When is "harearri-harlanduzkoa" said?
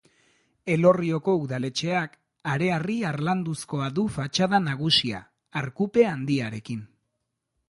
2.53-3.91